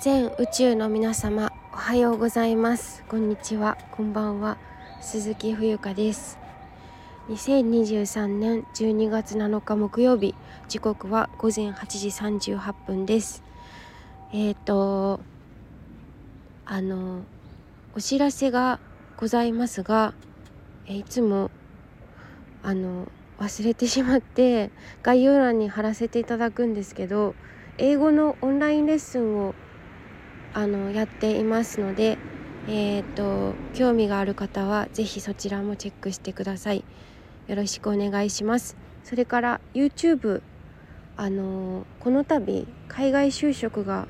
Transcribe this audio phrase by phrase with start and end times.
[0.00, 3.02] 全宇宙の皆様おはようございます。
[3.08, 3.78] こんにちは。
[3.90, 4.58] こんばんは。
[5.00, 6.38] 鈴木冬香です。
[7.28, 10.34] 2023年12月7日木曜日。
[10.68, 12.08] 時刻は午前8時
[12.48, 13.42] 38分です。
[14.32, 15.20] えっ、ー、と
[16.66, 17.22] あの
[17.94, 18.80] お知らせが
[19.16, 20.12] ございますが
[20.86, 21.50] いつも
[22.62, 23.06] あの
[23.38, 24.70] 忘れてしまって
[25.02, 27.34] 概要欄に貼らせていただくんですけど
[27.78, 29.54] 英語のオンラインレッスンを
[30.54, 32.16] あのやっていますので、
[32.68, 36.84] えーと、興味がある方は是非そちらもチェックしてください。
[37.48, 38.76] よろしくお願いします。
[39.02, 40.40] それから YouTube
[41.16, 44.06] あのこの度海外就職が、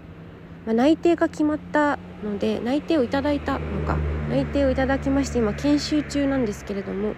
[0.64, 3.98] まあ、内定が決まったので内定をいただいたのか
[4.30, 7.14] 内定をいただきまして今研修中なんですけれども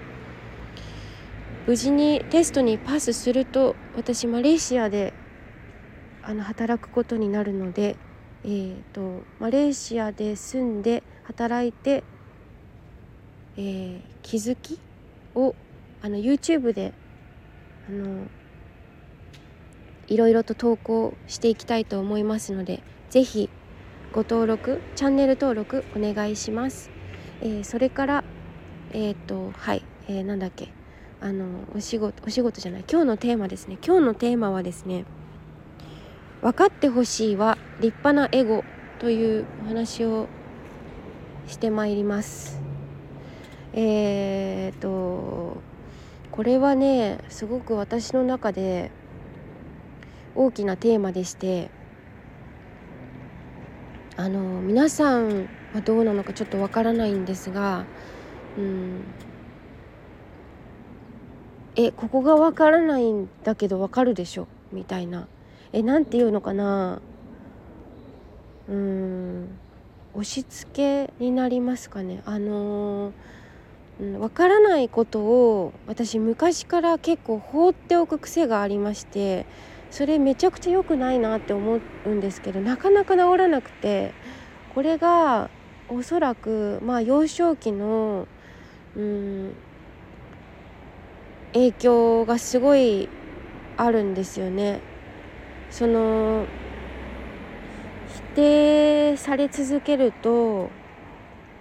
[1.67, 5.13] 無事にテストにパスすると私マレーシアで
[6.23, 7.97] あの働くことになるので
[8.47, 12.05] えーと、マレーシアで住んで働いて、
[13.57, 14.79] えー、気づき
[15.35, 15.57] を
[16.01, 16.95] あの YouTube で
[17.89, 18.29] あの
[20.07, 23.51] いろいろと投稿していきたいと思いますので是非
[24.13, 26.91] ご登録チャンネル登録お願いします。
[27.43, 28.25] えー、それから
[28.93, 30.69] えっ、ー、とはい、えー、なんだっけ
[31.21, 35.05] あのお仕事お仕事じゃない今日のテーマですね今日のテーマはですね
[36.47, 38.63] 分かってほしいは立派なエゴ
[39.01, 40.29] というお話を
[41.49, 42.61] してまいります。
[43.73, 45.57] えーと
[46.31, 48.93] これはねすごく私の中で
[50.37, 51.69] 大きなテーマでして
[54.17, 57.87] あの皆さんはどうなのかちょっとわからないんですが
[58.57, 59.01] うん
[61.75, 64.47] えここがわからないんだけどわかるでしょ？
[64.73, 65.27] みたいな。
[65.73, 67.01] えなんていうのかな。
[68.69, 69.59] うん。
[70.15, 72.23] 押し付けになりますかね。
[72.25, 73.13] あの
[74.01, 79.47] うん、分からないことを私昔から結構放っておく癖がありまして
[79.91, 84.13] それめちゃくちゃ良くないなって思うんですけどなかなか治らなくて
[84.75, 85.49] これが
[85.89, 88.27] おそらくまあ幼少期の
[88.97, 89.53] うん
[91.55, 93.09] 影響がすごい
[93.79, 94.81] あるんですよね。
[95.77, 96.47] その
[98.09, 100.71] 否定され続けると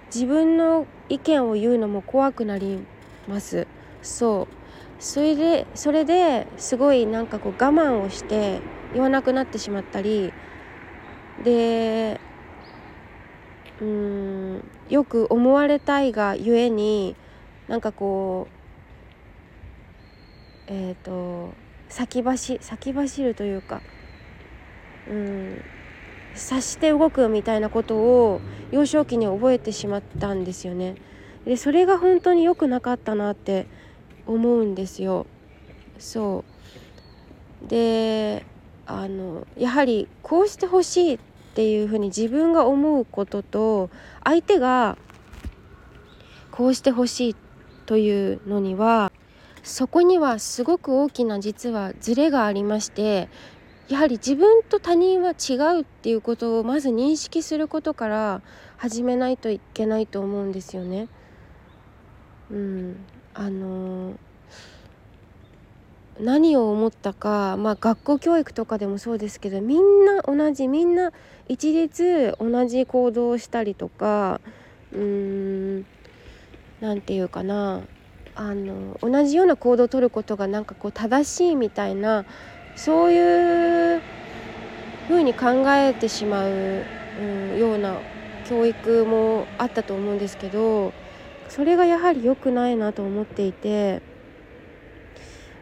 [0.06, 2.80] 自分の意見を言うのも怖くなり
[3.28, 3.68] ます。
[4.02, 5.04] そう。
[5.04, 8.62] それでそれですごいなんかこう我慢をして
[8.94, 10.32] 言わなくなってしまったり
[11.44, 12.22] で
[13.82, 17.18] うんよく思われたいがゆえに
[17.68, 18.48] なんかこ
[20.70, 21.54] うえっ、ー、と
[21.90, 23.82] 先走先走るというか
[25.10, 25.62] うん
[26.36, 30.96] 察して動くみたいなことを幼少期に覚えてしまったんですよね。
[31.46, 33.68] でそれが本当に良くなかったなって
[34.28, 35.26] 思うんですよ。
[35.98, 36.44] そ
[37.66, 38.46] うで
[38.86, 41.20] あのやはりこうしてほしいっ
[41.56, 43.90] ていうふうに自分が思うことと
[44.24, 44.98] 相手が
[46.52, 47.36] こうしてほしい
[47.86, 49.12] というのには
[49.64, 53.30] そこにはすごく大きな実はズレがありまして
[53.88, 58.42] やはり自分と他人は違うっていうことをまず認識することから
[58.78, 61.08] 始めないといけないと思うんですよね。
[62.50, 62.98] うん、
[63.34, 64.16] あのー、
[66.20, 71.12] 何を思ったか、まあ、学校教育とかでもそうですけどみんな同じみんな
[71.48, 74.40] 一律同じ行動をしたりとか
[74.94, 75.86] うーん
[76.82, 77.82] 何て言うかな
[78.36, 82.26] あの同じような行動をとることがなんかこう正しいみたいな
[82.76, 84.02] そういう
[85.08, 86.84] ふうに考えてしまう、
[87.20, 87.24] う
[87.56, 88.00] ん、ような
[88.48, 90.94] 教育もあったと思うんですけど
[91.48, 94.02] それがやはり良くないなと思っていて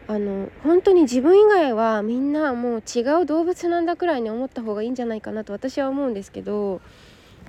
[0.06, 6.82] あの本当に自分以外はみんなもう違う動物なんだくらいに思った方がいいんじゃないかなと私は思うんですけど、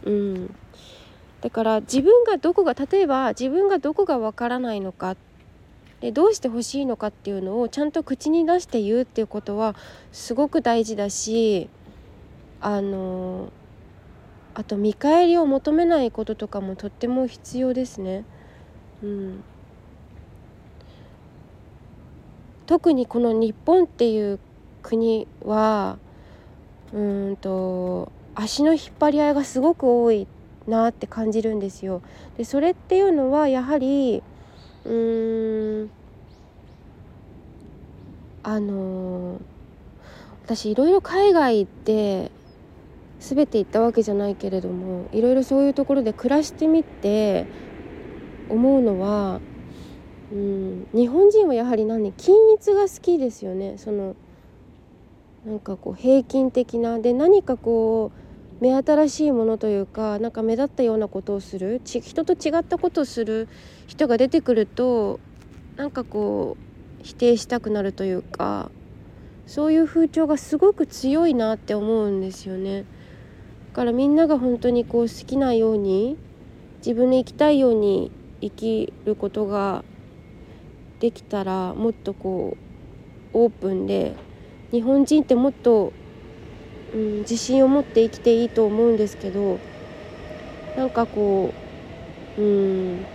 [0.04, 0.56] うん、
[1.42, 5.35] だから自分がどこが例えば自分がどこがわからないのかって
[6.06, 9.76] でどうしてほしいのかっていうのをちゃんと口に出して言うっていうことは
[10.12, 11.68] すごく大事だし
[12.62, 13.52] あの
[14.54, 18.24] あと見返りを求めないこととかもとっても必要ですね。
[19.02, 19.44] うん、
[22.68, 24.40] 特にこの日本っていう
[24.84, 25.98] 国は
[26.94, 27.00] う
[27.32, 30.28] んと足の引っ張り合いがすごく多い
[30.68, 32.04] なって感じるんですよ。
[32.38, 34.22] でそれっていうのはやはり
[34.86, 35.65] うーん
[38.48, 39.40] あのー、
[40.44, 42.30] 私いろいろ海外で
[43.20, 47.48] 全て言ったわけじゃないけれどもいろいろそういうところで暮らしてみて
[48.48, 49.42] 思うのは、
[50.32, 53.80] うん、日本人はやはり何均一が好きですよね。
[53.80, 54.16] その
[55.44, 58.12] なんかこう平均的なで何かこ
[58.62, 63.48] う目新しいものというかなんか目立ったようなことをする人と違ったことをする
[63.88, 65.20] 人が出てくると
[65.78, 66.75] なんかこう
[67.06, 68.72] 否定したくなるというか
[69.46, 72.80] そういう風潮がすごく強いなって思うんですよね。
[72.80, 76.18] だからみんなが本当にこう好きなように
[76.78, 78.12] 自分の生きたいように
[78.42, 79.84] 生きることが
[81.00, 82.58] できたらもっとこ
[83.34, 84.16] うオープンで
[84.72, 85.94] 日本人ってもっと、
[86.96, 89.60] うん、自信を持って生きていいと思うんですけど
[90.76, 91.54] なんかこ
[92.38, 93.06] ううん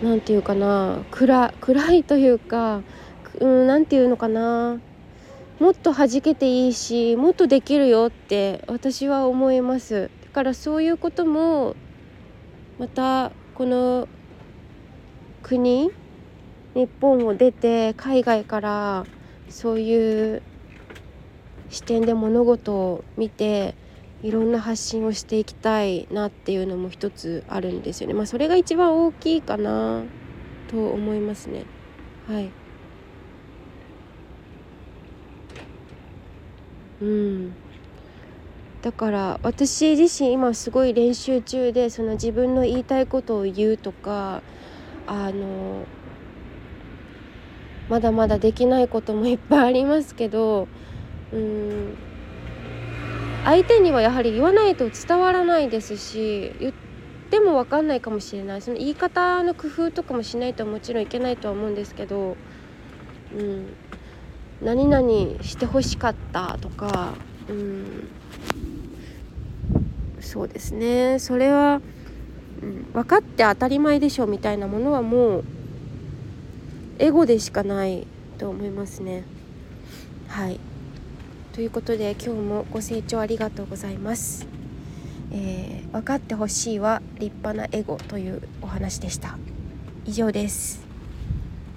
[0.00, 2.84] なんていうかな暗暗いというか
[3.40, 4.80] うんなんていうのかな。
[5.58, 10.10] もっと弾けていいしもっとできるよって私は思います。
[10.24, 11.76] だからそういうことも
[12.78, 14.08] またこの
[15.42, 15.90] 国
[16.74, 19.06] 日本を出て海外から
[19.48, 20.42] そういう
[21.68, 23.76] 視点で物事を見て
[24.22, 28.14] いろんな発信をしていきたいなっていうのも一つあるんですよね。
[28.14, 30.04] まあそれが一番大きいかな
[30.68, 31.64] と思いますね。
[32.28, 32.50] はい。
[37.00, 37.54] うん。
[38.82, 44.42] だから私自身今すごい練習中でその自分の言いたいことを言うとか
[45.06, 45.84] あの
[47.90, 50.66] まだまだできないこともいっぱいありますけど
[51.32, 51.94] うん
[53.44, 56.72] 相手にはやはり言わないと伝わらないですし言っ
[57.30, 58.62] ても分かんないかもしれない。
[58.62, 62.36] その言い方の工夫とかもしないともちろんいけないとは思うんですけど、
[63.34, 63.74] うん、
[64.62, 67.14] 何々してほしかったとか、
[67.48, 68.08] うん、
[70.20, 71.18] そうですね。
[71.18, 71.80] それは、
[72.62, 75.44] うん、分かって当たり前でしょみたいなものはもう
[76.98, 78.06] エゴでしかない
[78.38, 79.24] と思いますね。
[80.28, 80.60] はい。
[81.52, 84.46] ということで今日もご清聴ありがとうございます、
[85.32, 89.36] えー、分かってほしいは立派なエゴというお話でした。
[90.06, 90.89] 以上です。